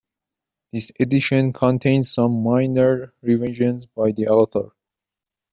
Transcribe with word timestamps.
This 0.71 0.91
edition 0.99 1.53
contained 1.53 2.07
some 2.07 2.41
minor 2.41 3.13
revisions 3.21 3.85
by 3.85 4.11
the 4.11 4.29
author. 4.29 4.71